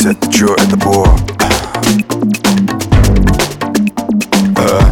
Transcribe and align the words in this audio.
Макс, 0.00 0.16
это 0.16 0.32
чё, 0.32 0.54
это 0.54 0.76
бо? 0.76 1.06
А? 4.56 4.90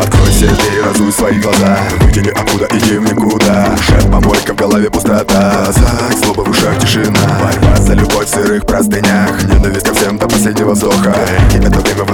Откройся 0.00 0.38
себе 0.38 0.78
и 0.78 0.82
разуй 0.82 1.12
свои 1.12 1.40
глаза. 1.40 1.78
Выдели 2.00 2.30
откуда 2.30 2.66
иди 2.72 2.98
мне 2.98 3.14
куда 3.14 3.76
Шеф, 3.76 4.10
помойка, 4.10 4.52
в 4.52 4.56
голове 4.56 4.90
пустота. 4.90 5.66
Зак, 5.72 6.18
злоба 6.24 6.42
в 6.42 6.50
ушах, 6.50 6.78
тишина. 6.80 7.20
Борьба 7.40 7.76
за 7.76 7.94
любовь 7.94 8.26
в 8.26 8.30
сырых 8.30 8.66
простынях. 8.66 9.42
Ненависть 9.44 9.86
ко 9.86 9.94
всем 9.94 10.18
до 10.18 10.26
последнего 10.26 10.72
вздоха. 10.72 11.14
И 11.54 11.58
это 11.58 11.78
время 11.80 12.04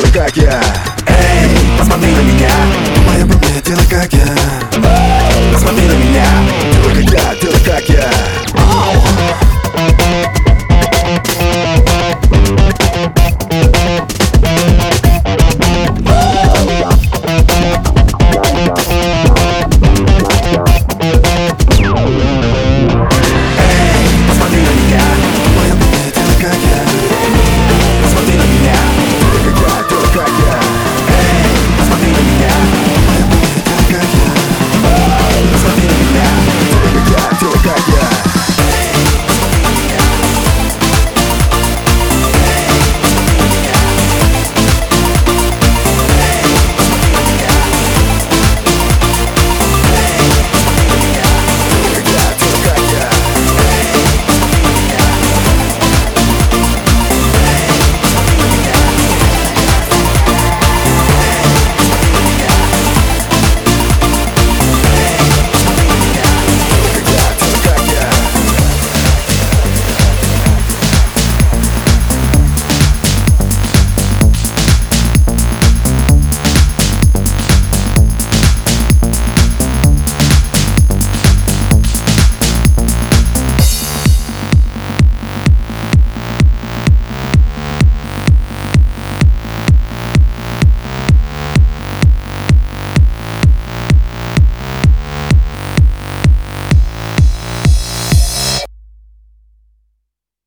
to 0.00 0.18
like 0.18 0.36
yeah. 0.36 0.71